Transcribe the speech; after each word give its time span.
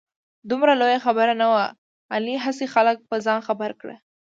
دومره 0.49 0.73
لویه 0.81 0.99
خبره 1.05 1.33
نه 1.41 1.47
وه. 1.51 1.65
علي 2.13 2.35
هسې 2.45 2.65
خلک 2.73 2.97
په 3.09 3.15
ځان 3.25 3.39
خبر 3.47 3.71
کړ. 3.81 3.89